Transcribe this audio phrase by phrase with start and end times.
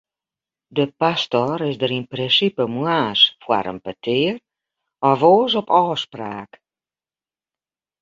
[0.77, 4.37] De pastor is der yn prinsipe moarns foar in petear,
[5.11, 6.51] of oars op ôfspraak.